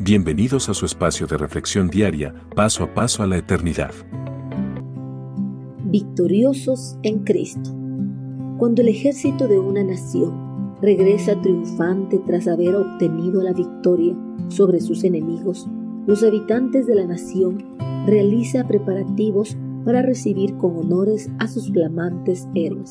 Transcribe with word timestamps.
Bienvenidos 0.00 0.68
a 0.68 0.74
su 0.74 0.86
espacio 0.86 1.28
de 1.28 1.38
reflexión 1.38 1.86
diaria, 1.86 2.34
paso 2.56 2.82
a 2.82 2.92
paso 2.92 3.22
a 3.22 3.28
la 3.28 3.36
eternidad. 3.36 3.92
Victoriosos 5.84 6.98
en 7.04 7.20
Cristo. 7.20 7.70
Cuando 8.58 8.82
el 8.82 8.88
ejército 8.88 9.46
de 9.46 9.60
una 9.60 9.84
nación 9.84 10.76
regresa 10.82 11.40
triunfante 11.40 12.20
tras 12.26 12.48
haber 12.48 12.74
obtenido 12.74 13.40
la 13.40 13.52
victoria 13.52 14.16
sobre 14.48 14.80
sus 14.80 15.04
enemigos, 15.04 15.68
los 16.08 16.24
habitantes 16.24 16.88
de 16.88 16.96
la 16.96 17.06
nación 17.06 17.64
realizan 18.04 18.66
preparativos 18.66 19.56
para 19.84 20.02
recibir 20.02 20.56
con 20.56 20.76
honores 20.76 21.30
a 21.38 21.46
sus 21.46 21.70
flamantes 21.70 22.48
héroes. 22.56 22.90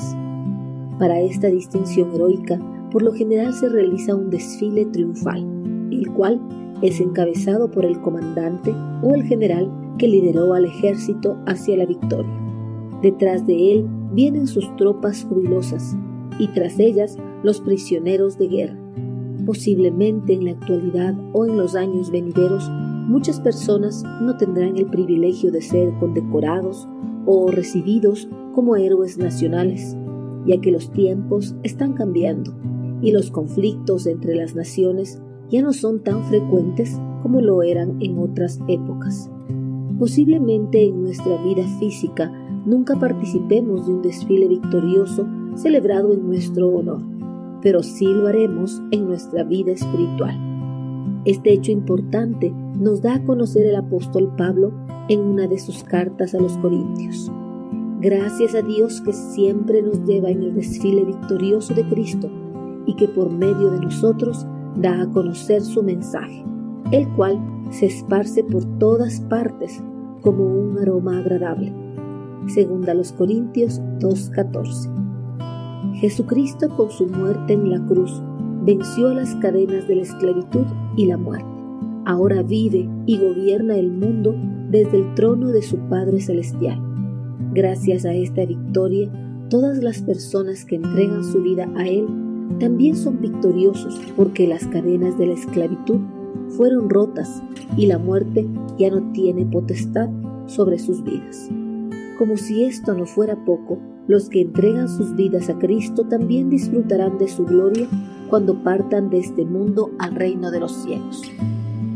Para 0.99 1.19
esta 1.19 1.47
distinción 1.47 2.13
heroica, 2.13 2.59
por 2.91 3.01
lo 3.01 3.11
general 3.11 3.53
se 3.53 3.67
realiza 3.67 4.15
un 4.15 4.29
desfile 4.29 4.85
triunfal, 4.85 5.45
el 5.91 6.09
cual 6.13 6.39
es 6.83 6.99
encabezado 6.99 7.71
por 7.71 7.85
el 7.85 7.99
comandante 8.01 8.75
o 9.01 9.15
el 9.15 9.23
general 9.23 9.71
que 9.97 10.09
lideró 10.09 10.53
al 10.53 10.65
ejército 10.65 11.37
hacia 11.45 11.77
la 11.77 11.85
victoria. 11.85 12.31
Detrás 13.01 13.47
de 13.47 13.71
él 13.71 13.87
vienen 14.11 14.47
sus 14.47 14.75
tropas 14.75 15.23
jubilosas 15.23 15.95
y 16.39 16.47
tras 16.49 16.79
ellas 16.79 17.17
los 17.41 17.61
prisioneros 17.61 18.37
de 18.37 18.47
guerra. 18.49 18.77
Posiblemente 19.45 20.33
en 20.33 20.45
la 20.45 20.51
actualidad 20.51 21.15
o 21.31 21.45
en 21.45 21.57
los 21.57 21.75
años 21.75 22.11
venideros, 22.11 22.69
muchas 23.07 23.39
personas 23.39 24.03
no 24.21 24.35
tendrán 24.35 24.75
el 24.77 24.87
privilegio 24.87 25.51
de 25.51 25.61
ser 25.61 25.93
condecorados 25.99 26.87
o 27.25 27.49
recibidos 27.49 28.27
como 28.53 28.75
héroes 28.75 29.17
nacionales, 29.17 29.95
ya 30.45 30.59
que 30.59 30.71
los 30.71 30.91
tiempos 30.91 31.55
están 31.63 31.93
cambiando 31.93 32.53
y 33.01 33.11
los 33.11 33.31
conflictos 33.31 34.05
entre 34.05 34.35
las 34.35 34.53
naciones 34.53 35.21
ya 35.53 35.61
no 35.61 35.71
son 35.71 35.99
tan 35.99 36.23
frecuentes 36.23 36.99
como 37.21 37.39
lo 37.39 37.61
eran 37.61 38.01
en 38.01 38.17
otras 38.17 38.59
épocas. 38.67 39.29
Posiblemente 39.99 40.83
en 40.83 41.03
nuestra 41.03 41.37
vida 41.43 41.63
física 41.77 42.31
nunca 42.65 42.95
participemos 42.95 43.85
de 43.85 43.93
un 43.93 44.01
desfile 44.01 44.47
victorioso 44.47 45.27
celebrado 45.55 46.11
en 46.11 46.25
nuestro 46.25 46.69
honor, 46.69 47.03
pero 47.61 47.83
sí 47.83 48.07
lo 48.07 48.27
haremos 48.27 48.81
en 48.89 49.05
nuestra 49.05 49.43
vida 49.43 49.73
espiritual. 49.73 50.35
Este 51.23 51.53
hecho 51.53 51.71
importante 51.71 52.51
nos 52.79 53.03
da 53.03 53.13
a 53.13 53.23
conocer 53.23 53.67
el 53.67 53.75
apóstol 53.75 54.33
Pablo 54.35 54.71
en 55.07 55.19
una 55.19 55.45
de 55.45 55.59
sus 55.59 55.83
cartas 55.83 56.33
a 56.33 56.39
los 56.39 56.57
Corintios. 56.57 57.31
Gracias 58.01 58.55
a 58.55 58.63
Dios 58.63 59.01
que 59.01 59.13
siempre 59.13 59.83
nos 59.83 60.03
lleva 60.03 60.31
en 60.31 60.41
el 60.41 60.55
desfile 60.55 61.03
victorioso 61.03 61.75
de 61.75 61.87
Cristo 61.89 62.27
y 62.87 62.95
que 62.95 63.07
por 63.07 63.31
medio 63.31 63.69
de 63.69 63.79
nosotros 63.79 64.47
da 64.75 65.01
a 65.01 65.09
conocer 65.09 65.61
su 65.61 65.83
mensaje, 65.83 66.43
el 66.91 67.07
cual 67.15 67.39
se 67.69 67.87
esparce 67.87 68.43
por 68.43 68.63
todas 68.77 69.19
partes 69.21 69.81
como 70.21 70.45
un 70.45 70.77
aroma 70.79 71.19
agradable. 71.19 71.73
Segunda 72.47 72.93
los 72.93 73.11
Corintios 73.11 73.81
2:14. 73.99 74.89
Jesucristo 75.95 76.69
con 76.75 76.91
su 76.91 77.07
muerte 77.07 77.53
en 77.53 77.69
la 77.69 77.85
cruz 77.85 78.21
venció 78.65 79.13
las 79.13 79.35
cadenas 79.35 79.87
de 79.87 79.95
la 79.95 80.01
esclavitud 80.03 80.65
y 80.95 81.05
la 81.05 81.17
muerte. 81.17 81.45
Ahora 82.05 82.41
vive 82.41 82.89
y 83.05 83.17
gobierna 83.17 83.75
el 83.75 83.91
mundo 83.91 84.35
desde 84.69 84.97
el 84.97 85.13
trono 85.15 85.49
de 85.49 85.61
su 85.61 85.77
Padre 85.89 86.19
Celestial. 86.19 86.79
Gracias 87.53 88.05
a 88.05 88.13
esta 88.13 88.45
victoria, 88.45 89.09
todas 89.49 89.83
las 89.83 90.01
personas 90.01 90.65
que 90.65 90.75
entregan 90.75 91.23
su 91.23 91.41
vida 91.41 91.69
a 91.75 91.87
Él 91.87 92.07
también 92.59 92.95
son 92.95 93.21
victoriosos 93.21 93.99
porque 94.15 94.47
las 94.47 94.67
cadenas 94.67 95.17
de 95.17 95.27
la 95.27 95.33
esclavitud 95.33 95.99
fueron 96.49 96.89
rotas 96.89 97.41
y 97.77 97.87
la 97.87 97.97
muerte 97.97 98.47
ya 98.77 98.89
no 98.89 99.11
tiene 99.11 99.45
potestad 99.45 100.09
sobre 100.47 100.79
sus 100.79 101.03
vidas. 101.03 101.49
Como 102.17 102.37
si 102.37 102.63
esto 102.63 102.93
no 102.93 103.05
fuera 103.05 103.35
poco, 103.43 103.79
los 104.07 104.29
que 104.29 104.41
entregan 104.41 104.89
sus 104.89 105.15
vidas 105.15 105.49
a 105.49 105.57
Cristo 105.57 106.05
también 106.05 106.49
disfrutarán 106.49 107.17
de 107.17 107.27
su 107.27 107.45
gloria 107.45 107.87
cuando 108.29 108.61
partan 108.63 109.09
de 109.09 109.19
este 109.19 109.45
mundo 109.45 109.91
al 109.99 110.15
reino 110.15 110.51
de 110.51 110.59
los 110.59 110.73
cielos. 110.83 111.23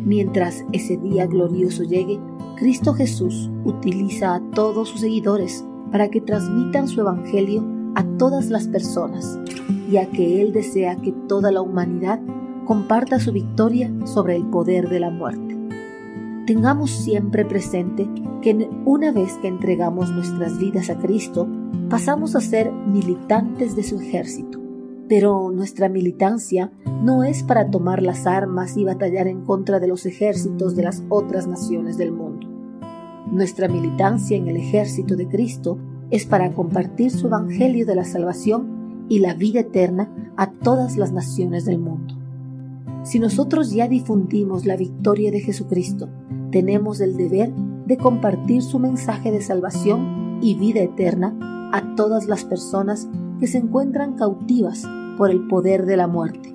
Mientras 0.05 0.63
ese 0.71 0.97
día 0.97 1.27
glorioso 1.27 1.83
llegue, 1.83 2.19
Cristo 2.57 2.93
Jesús 2.93 3.51
utiliza 3.65 4.35
a 4.35 4.41
todos 4.51 4.89
sus 4.89 5.01
seguidores 5.01 5.65
para 5.91 6.09
que 6.09 6.21
transmitan 6.21 6.87
su 6.87 7.01
evangelio 7.01 7.76
a 7.95 8.03
todas 8.17 8.49
las 8.49 8.67
personas 8.67 9.39
ya 9.89 10.05
que 10.07 10.41
Él 10.41 10.53
desea 10.53 10.97
que 10.97 11.11
toda 11.11 11.51
la 11.51 11.61
humanidad 11.61 12.19
comparta 12.65 13.19
su 13.19 13.31
victoria 13.31 13.91
sobre 14.05 14.35
el 14.35 14.45
poder 14.45 14.89
de 14.89 14.99
la 14.99 15.09
muerte. 15.09 15.57
Tengamos 16.45 16.91
siempre 16.91 17.45
presente 17.45 18.09
que 18.41 18.69
una 18.85 19.11
vez 19.11 19.33
que 19.41 19.47
entregamos 19.47 20.11
nuestras 20.11 20.57
vidas 20.57 20.89
a 20.89 20.97
Cristo, 20.97 21.47
pasamos 21.89 22.35
a 22.35 22.41
ser 22.41 22.71
militantes 22.71 23.75
de 23.75 23.83
su 23.83 23.99
ejército. 23.99 24.59
Pero 25.09 25.51
nuestra 25.51 25.87
militancia 25.87 26.71
no 27.01 27.23
es 27.23 27.43
para 27.43 27.69
tomar 27.69 28.01
las 28.01 28.27
armas 28.27 28.75
y 28.75 28.83
batallar 28.83 29.27
en 29.27 29.45
contra 29.45 29.79
de 29.79 29.87
los 29.87 30.05
ejércitos 30.05 30.75
de 30.75 30.83
las 30.83 31.03
otras 31.09 31.47
naciones 31.47 31.97
del 31.97 32.11
mundo. 32.11 32.47
Nuestra 33.31 33.67
militancia 33.67 34.37
en 34.37 34.47
el 34.47 34.57
ejército 34.57 35.15
de 35.15 35.27
Cristo 35.27 35.77
es 36.11 36.25
para 36.25 36.53
compartir 36.53 37.11
su 37.11 37.27
evangelio 37.27 37.85
de 37.85 37.95
la 37.95 38.05
salvación 38.05 39.05
y 39.09 39.19
la 39.19 39.33
vida 39.33 39.61
eterna 39.61 40.09
a 40.35 40.51
todas 40.51 40.97
las 40.97 41.11
naciones 41.11 41.65
del 41.65 41.79
mundo. 41.79 42.15
Si 43.03 43.19
nosotros 43.19 43.71
ya 43.71 43.87
difundimos 43.87 44.65
la 44.65 44.75
victoria 44.75 45.31
de 45.31 45.39
Jesucristo, 45.39 46.09
tenemos 46.51 46.99
el 46.99 47.15
deber 47.15 47.53
de 47.85 47.97
compartir 47.97 48.61
su 48.61 48.79
mensaje 48.79 49.31
de 49.31 49.41
salvación 49.41 50.39
y 50.41 50.55
vida 50.55 50.81
eterna 50.81 51.35
a 51.71 51.95
todas 51.95 52.27
las 52.27 52.43
personas 52.43 53.07
que 53.39 53.47
se 53.47 53.59
encuentran 53.59 54.15
cautivas 54.15 54.83
por 55.17 55.31
el 55.31 55.47
poder 55.47 55.85
de 55.85 55.97
la 55.97 56.07
muerte, 56.07 56.51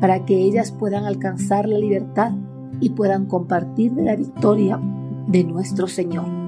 para 0.00 0.24
que 0.24 0.36
ellas 0.36 0.72
puedan 0.72 1.04
alcanzar 1.04 1.68
la 1.68 1.78
libertad 1.78 2.32
y 2.80 2.90
puedan 2.90 3.26
compartir 3.26 3.92
de 3.92 4.02
la 4.02 4.16
victoria 4.16 4.80
de 5.26 5.44
nuestro 5.44 5.86
Señor. 5.86 6.47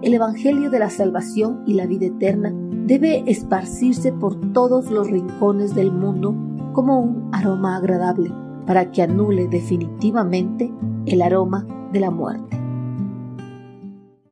El 0.00 0.14
Evangelio 0.14 0.70
de 0.70 0.78
la 0.78 0.90
salvación 0.90 1.64
y 1.66 1.74
la 1.74 1.86
vida 1.86 2.06
eterna 2.06 2.52
debe 2.54 3.24
esparcirse 3.26 4.12
por 4.12 4.52
todos 4.52 4.92
los 4.92 5.10
rincones 5.10 5.74
del 5.74 5.90
mundo 5.90 6.36
como 6.72 7.00
un 7.00 7.34
aroma 7.34 7.76
agradable 7.76 8.30
para 8.64 8.92
que 8.92 9.02
anule 9.02 9.48
definitivamente 9.48 10.72
el 11.06 11.20
aroma 11.20 11.66
de 11.92 11.98
la 11.98 12.12
muerte. 12.12 12.56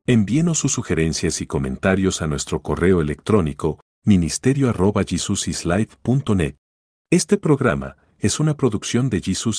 Envíenos 0.05 0.59
sus 0.59 0.71
sugerencias 0.71 1.41
y 1.41 1.47
comentarios 1.47 2.21
a 2.21 2.27
nuestro 2.27 2.61
correo 2.61 3.01
electrónico 3.01 3.81
ministerio 4.05 4.69
Este 7.09 7.37
programa 7.37 7.97
es 8.19 8.39
una 8.39 8.55
producción 8.55 9.09
de 9.09 9.19
Jesus 9.19 9.55